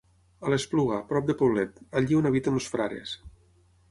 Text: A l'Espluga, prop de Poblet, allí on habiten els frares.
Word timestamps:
A 0.45 0.53
l'Espluga, 0.53 0.97
prop 1.11 1.27
de 1.27 1.35
Poblet, 1.41 1.77
allí 2.01 2.19
on 2.21 2.29
habiten 2.31 2.59
els 2.61 2.73
frares. 2.77 3.15